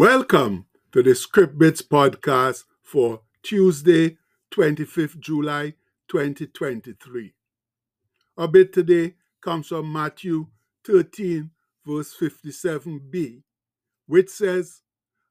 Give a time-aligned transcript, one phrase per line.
[0.00, 4.16] Welcome to the Script Bits podcast for Tuesday,
[4.50, 5.74] 25th July
[6.08, 7.34] 2023.
[8.38, 10.46] Our bit today comes from Matthew
[10.86, 11.50] 13,
[11.84, 13.42] verse 57b,
[14.06, 14.80] which says,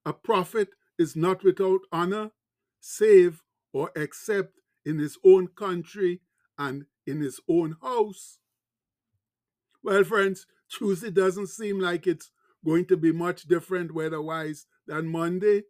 [0.05, 2.29] A prophet is not without honor,
[2.79, 3.41] save
[3.73, 6.21] or except in his own country
[6.59, 8.37] and in his own house.
[9.81, 12.29] Well, friends, Tuesday doesn't seem like it's
[12.65, 15.63] going to be much different weather wise than Monday.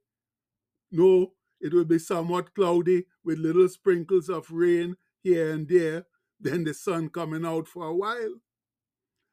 [0.92, 6.06] No, it will be somewhat cloudy with little sprinkles of rain here and there,
[6.40, 8.36] then the sun coming out for a while.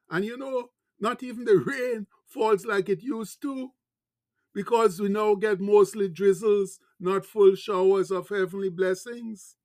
[0.09, 3.71] And you know, not even the rain falls like it used to,
[4.53, 9.55] because we now get mostly drizzles, not full showers of heavenly blessings.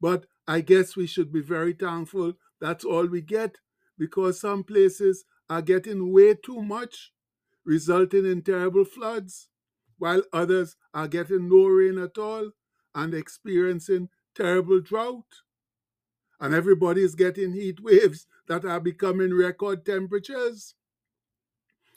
[0.00, 3.58] But I guess we should be very thankful that's all we get,
[3.98, 7.12] because some places are getting way too much,
[7.64, 9.48] resulting in terrible floods,
[9.98, 12.50] while others are getting no rain at all
[12.94, 15.42] and experiencing terrible drought.
[16.40, 20.74] And everybody is getting heat waves that are becoming record temperatures.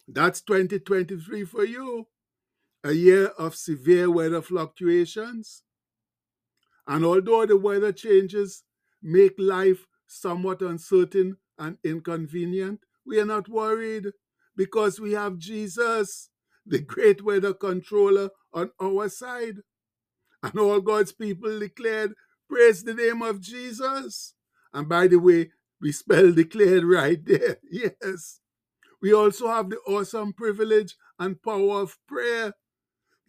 [0.08, 2.08] That's 2023 for you,
[2.83, 5.64] a year of severe weather fluctuations.
[6.88, 8.64] And although the weather changes
[9.03, 14.07] make life somewhat uncertain and inconvenient, we are not worried
[14.55, 16.29] because we have Jesus,
[16.65, 19.57] the great weather controller, on our side.
[20.43, 22.13] And all God's people declared,
[22.49, 24.35] Praise the name of Jesus.
[24.73, 27.57] And by the way, we spell declared right there.
[27.71, 28.39] Yes.
[29.02, 32.53] We also have the awesome privilege and power of prayer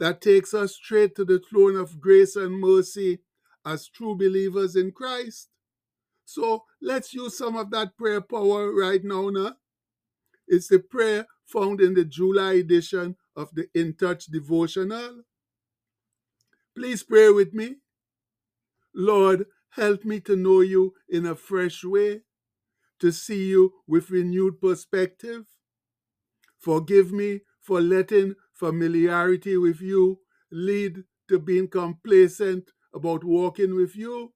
[0.00, 3.20] that takes us straight to the throne of grace and mercy
[3.64, 5.48] as true believers in Christ.
[6.24, 9.30] So let's use some of that prayer power right now.
[9.30, 9.54] Now.
[10.50, 15.22] It's the prayer found in the July edition of the In Touch devotional.
[16.76, 17.76] Please pray with me.
[18.94, 22.22] Lord, help me to know you in a fresh way,
[22.98, 25.46] to see you with renewed perspective.
[26.58, 34.32] Forgive me for letting familiarity with you lead to being complacent about walking with you.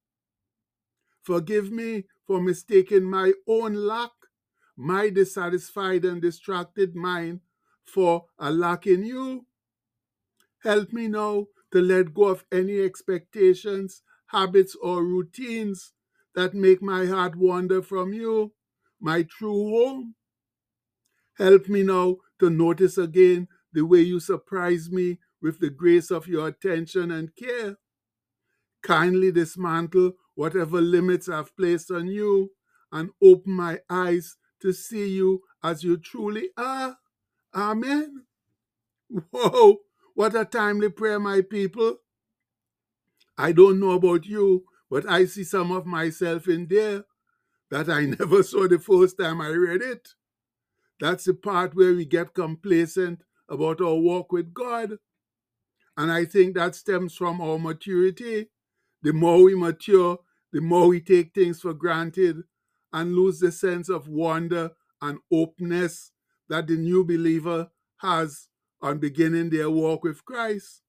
[1.22, 4.12] Forgive me for mistaking my own lack,
[4.76, 7.40] my dissatisfied and distracted mind
[7.84, 9.46] for a lack in you.
[10.62, 15.92] Help me now to let go of any expectations, habits, or routines
[16.34, 18.52] that make my heart wander from you,
[19.00, 20.14] my true home.
[21.36, 26.26] Help me now to notice again the way you surprise me with the grace of
[26.26, 27.76] your attention and care.
[28.82, 32.52] Kindly dismantle whatever limits I've placed on you
[32.92, 36.98] and open my eyes to see you as you truly are.
[37.54, 38.24] Amen.
[39.32, 39.78] Whoa,
[40.14, 41.98] what a timely prayer, my people.
[43.38, 47.04] I don't know about you, but I see some of myself in there
[47.70, 50.10] that I never saw the first time I read it.
[51.00, 54.98] That's the part where we get complacent about our walk with God.
[55.96, 58.48] And I think that stems from our maturity.
[59.02, 60.18] The more we mature,
[60.52, 62.42] the more we take things for granted
[62.94, 64.70] and lose the sense of wonder
[65.02, 66.12] and openness
[66.48, 67.68] that the new believer
[67.98, 68.48] has
[68.80, 70.82] on beginning their walk with Christ.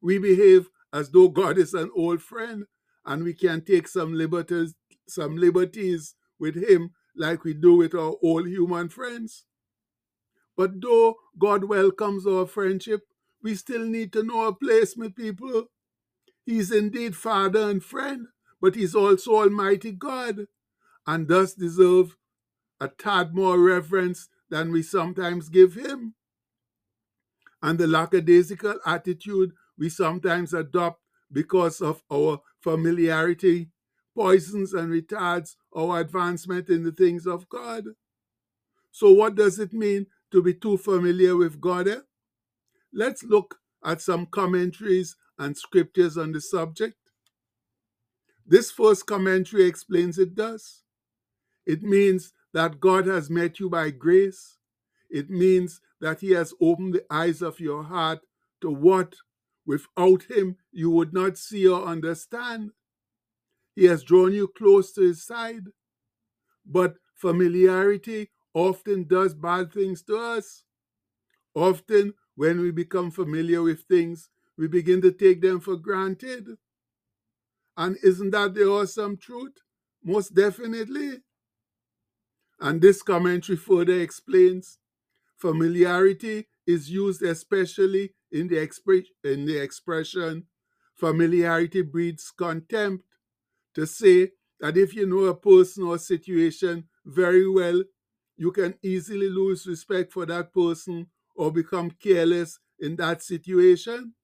[0.00, 2.66] We behave as though God is an old friend
[3.04, 4.76] and we can take some liberties,
[5.08, 9.44] some liberties with him like we do with our old human friends.
[10.56, 13.02] But though God welcomes our friendship,
[13.42, 15.64] we still need to know our place, my people.
[16.46, 18.28] He's indeed Father and friend,
[18.60, 20.46] but He's also Almighty God,
[21.08, 22.18] and thus deserve
[22.80, 26.14] a tad more reverence than we sometimes give Him.
[27.62, 31.00] And the lackadaisical attitude we sometimes adopt
[31.32, 33.70] because of our familiarity
[34.14, 37.84] poisons and retards our advancement in the things of God.
[38.90, 41.88] So, what does it mean to be too familiar with God?
[41.88, 42.00] Eh?
[42.92, 46.96] Let's look at some commentaries and scriptures on the subject.
[48.46, 50.82] This first commentary explains it thus
[51.68, 54.56] it means that God has met you by grace,
[55.10, 58.20] it means that He has opened the eyes of your heart
[58.62, 59.14] to what,
[59.66, 62.72] without Him, you would not see or understand.
[63.76, 65.66] He has drawn you close to His side.
[66.66, 70.64] But familiarity often does bad things to us.
[71.54, 76.56] Often, when we become familiar with things, we begin to take them for granted.
[77.76, 79.54] And isn't that the awesome truth?
[80.02, 81.22] Most definitely.
[82.60, 84.78] And this commentary further explains
[85.36, 90.46] familiarity is used especially in the, expre- in the expression
[90.94, 93.04] familiarity breeds contempt
[93.74, 97.82] to say that if you know a person or situation very well,
[98.36, 104.14] you can easily lose respect for that person or become careless in that situation.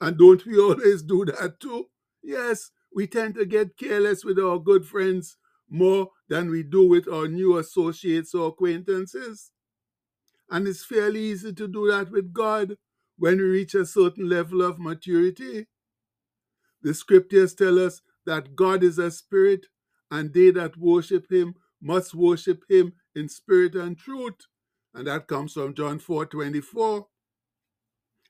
[0.00, 1.88] And don't we always do that too?
[2.22, 5.36] Yes, we tend to get careless with our good friends
[5.72, 9.50] more than we do with our new associates or acquaintances.
[10.50, 12.76] And it's fairly easy to do that with God
[13.18, 15.66] when we reach a certain level of maturity.
[16.82, 19.66] The scriptures tell us that God is a spirit,
[20.10, 24.46] and they that worship him must worship him in spirit and truth.
[24.94, 27.06] And that comes from John 4 24.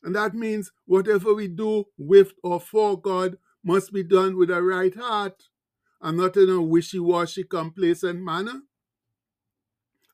[0.04, 4.62] And that means whatever we do with or for God must be done with a
[4.62, 5.42] right heart
[6.02, 8.62] and not in a wishy washy, complacent manner.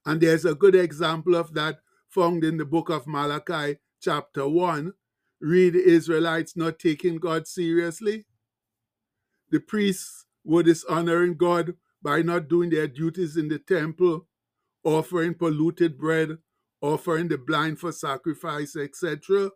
[0.05, 4.93] And there's a good example of that found in the book of Malachi, chapter 1.
[5.41, 8.27] Read Israelites not taking God seriously.
[9.51, 14.27] The priests were dishonoring God by not doing their duties in the temple,
[14.85, 16.39] offering polluted bread,
[16.81, 19.51] offering the blind for sacrifice, etc.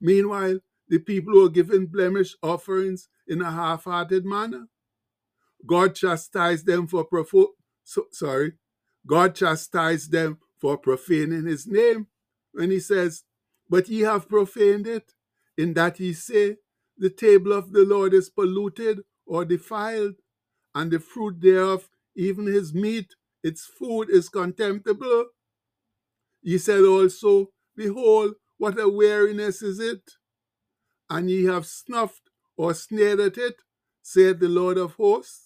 [0.00, 0.58] Meanwhile,
[0.88, 4.66] the people were giving blemish offerings in a half-hearted manner.
[5.66, 7.48] God chastised them for profo-
[7.84, 8.54] so, sorry,
[9.06, 12.08] God chastised them for profaning his name
[12.52, 13.24] when he says,
[13.70, 15.12] But ye have profaned it,
[15.58, 16.58] in that ye say,
[16.98, 20.16] The table of the Lord is polluted or defiled,
[20.74, 25.26] and the fruit thereof, even his meat, its food is contemptible.
[26.42, 30.02] Ye said also, Behold, what a weariness is it!
[31.10, 33.56] And ye have snuffed or sneered at it,
[34.02, 35.41] saith the Lord of hosts.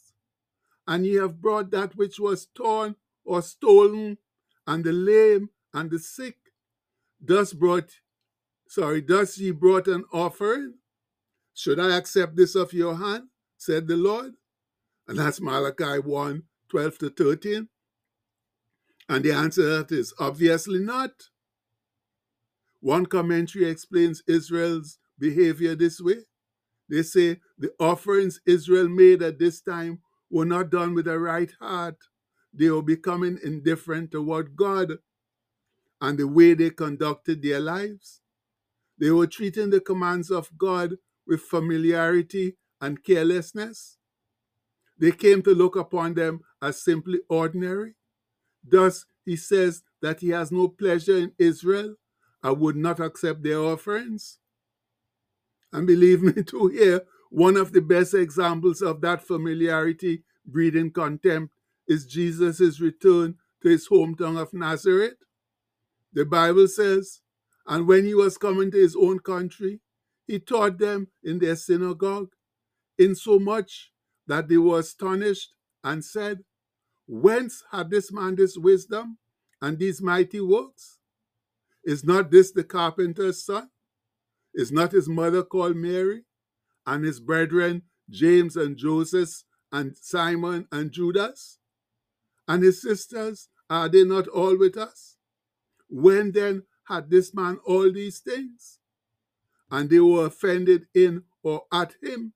[0.86, 4.18] And ye have brought that which was torn or stolen,
[4.66, 6.36] and the lame and the sick.
[7.20, 7.90] Thus brought,
[8.68, 10.74] sorry, thus ye brought an offering.
[11.54, 13.28] Should I accept this of your hand?
[13.56, 14.34] said the Lord.
[15.08, 17.68] And that's Malachi 1 12 to 13.
[19.08, 21.12] And the answer to that is obviously not.
[22.80, 26.18] One commentary explains Israel's behavior this way.
[26.88, 30.00] They say the offerings Israel made at this time
[30.36, 31.96] were not done with a right heart.
[32.52, 34.98] They were becoming indifferent toward God
[36.02, 38.20] and the way they conducted their lives.
[38.98, 40.96] They were treating the commands of God
[41.26, 43.96] with familiarity and carelessness.
[44.98, 47.94] They came to look upon them as simply ordinary.
[48.62, 51.96] Thus, he says that he has no pleasure in Israel
[52.42, 54.38] and would not accept their offerings.
[55.72, 61.54] And believe me, to hear one of the best examples of that familiarity breeding contempt
[61.88, 65.16] is Jesus' return to his hometown of Nazareth.
[66.12, 67.20] The Bible says,
[67.66, 69.80] And when he was coming to his own country,
[70.26, 72.30] he taught them in their synagogue,
[72.98, 73.92] insomuch
[74.26, 76.44] that they were astonished and said,
[77.06, 79.18] Whence had this man this wisdom
[79.62, 80.98] and these mighty works?
[81.84, 83.70] Is not this the carpenter's son?
[84.54, 86.25] Is not his mother called Mary?
[86.86, 91.58] And his brethren James and Joseph and Simon and Judas?
[92.48, 95.16] And his sisters, are they not all with us?
[95.88, 98.78] When then had this man all these things?
[99.70, 102.32] And they were offended in or at him.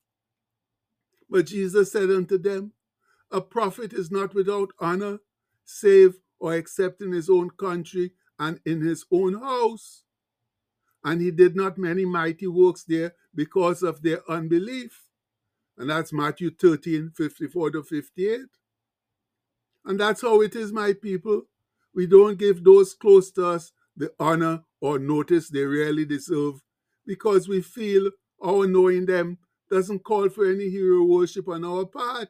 [1.29, 2.73] But Jesus said unto them,
[3.31, 5.21] A prophet is not without honor,
[5.65, 10.03] save or except in his own country and in his own house.
[11.05, 15.09] And he did not many mighty works there because of their unbelief.
[15.79, 18.41] And that's Matthew 13, 54 to 58.
[19.85, 21.43] And that's how it is, my people.
[21.95, 26.63] We don't give those close to us the honor or notice they really deserve
[27.07, 28.11] because we feel
[28.43, 29.39] our knowing them
[29.71, 32.29] doesn't call for any hero worship on our part.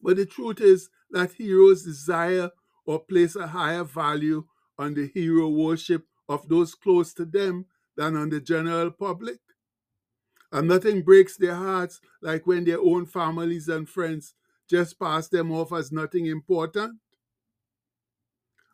[0.00, 2.50] But the truth is that heroes desire
[2.86, 4.44] or place a higher value
[4.78, 7.66] on the hero worship of those close to them
[7.96, 9.38] than on the general public.
[10.52, 14.34] And nothing breaks their hearts like when their own families and friends
[14.70, 16.98] just pass them off as nothing important.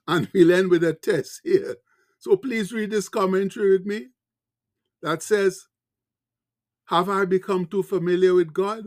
[0.08, 1.76] And we'll end with a test here.
[2.18, 4.08] So please read this commentary with me
[5.02, 5.66] that says,
[6.86, 8.86] Have I become too familiar with God?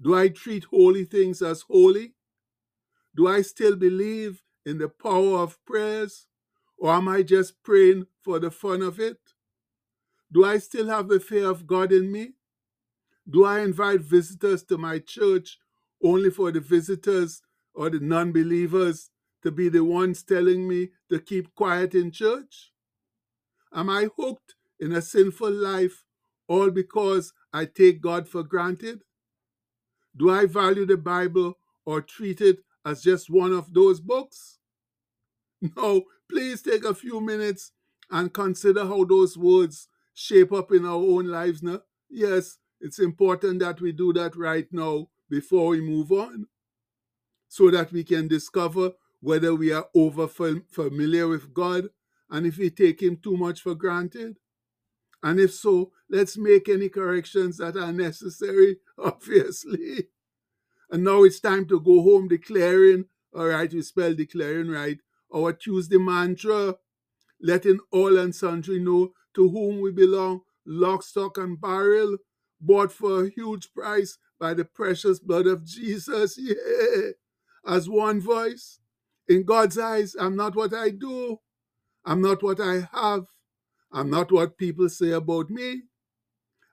[0.00, 2.14] Do I treat holy things as holy?
[3.16, 6.26] Do I still believe in the power of prayers?
[6.80, 9.20] Or am I just praying for the fun of it?
[10.32, 12.34] Do I still have the fear of God in me?
[13.30, 15.58] Do I invite visitors to my church
[16.02, 17.42] only for the visitors
[17.74, 19.10] or the non believers
[19.42, 22.72] to be the ones telling me to keep quiet in church?
[23.74, 26.04] Am I hooked in a sinful life
[26.48, 29.02] all because I take God for granted?
[30.16, 34.59] Do I value the Bible or treat it as just one of those books?
[35.76, 37.72] No, please take a few minutes
[38.10, 41.80] and consider how those words shape up in our own lives now.
[42.08, 46.46] Yes, it's important that we do that right now before we move on
[47.48, 51.88] so that we can discover whether we are over familiar with God
[52.30, 54.36] and if we take Him too much for granted.
[55.22, 60.08] And if so, let's make any corrections that are necessary, obviously.
[60.90, 64.98] And now it's time to go home declaring, all right, we spell declaring right,
[65.34, 66.76] our Tuesday mantra,
[67.42, 72.18] letting all and sundry know to whom we belong, lock, stock, and barrel,
[72.60, 76.38] bought for a huge price by the precious blood of Jesus.
[76.48, 77.10] Yeah.
[77.66, 78.80] As one voice.
[79.28, 81.38] In God's eyes, I'm not what I do.
[82.06, 83.26] I'm not what I have.
[83.92, 85.82] I'm not what people say about me.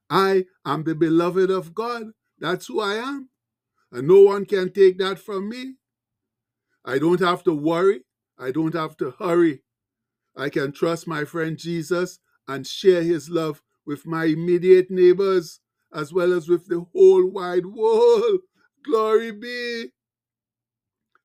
[0.10, 2.12] I am the beloved of God.
[2.40, 3.30] That's who I am.
[3.92, 5.76] And no one can take that from me.
[6.86, 8.02] I don't have to worry.
[8.39, 9.62] I don't have to hurry.
[10.36, 15.60] I can trust my friend Jesus and share his love with my immediate neighbors
[15.94, 18.41] as well as with the whole wide world.
[18.86, 19.91] Glory be.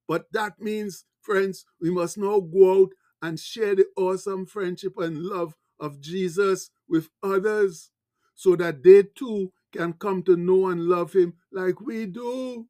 [0.08, 2.90] But that means, friends, we must now go out
[3.22, 7.90] and share the awesome friendship and love of Jesus with others
[8.34, 12.66] so that they too can come to know and love him like we do.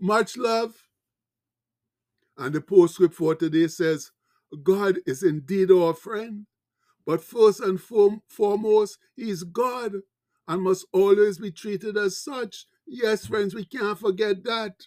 [0.00, 0.87] Much love.
[2.38, 4.12] And the postscript for today says,
[4.62, 6.46] God is indeed our friend,
[7.04, 9.92] but first and foremost, He is God
[10.46, 12.66] and must always be treated as such.
[12.86, 14.86] Yes, friends, we can't forget that.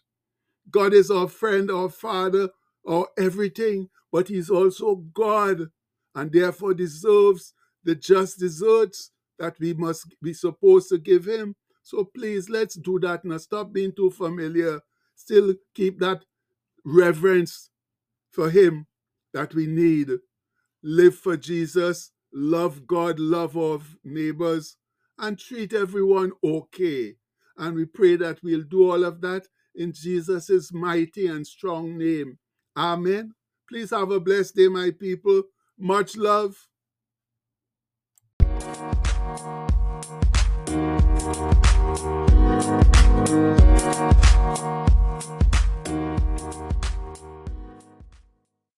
[0.72, 2.50] God is our friend, our Father,
[2.88, 5.68] our everything, but He's also God
[6.16, 7.54] and therefore deserves
[7.84, 11.56] the just deserts that we must be supposed to give Him.
[11.84, 13.38] So please, let's do that now.
[13.38, 14.82] Stop being too familiar.
[15.16, 16.24] Still keep that
[16.84, 17.70] reverence
[18.32, 18.88] for Him
[19.34, 20.10] that we need.
[20.84, 24.78] Live for Jesus, love God, love our neighbors,
[25.18, 27.16] and treat everyone okay.
[27.58, 32.40] And we pray that we'll do all of that in Jesus' mighty and strong name.
[32.76, 33.34] Amen.
[33.70, 35.44] Please have a blessed day, my people.
[35.78, 36.68] Much love.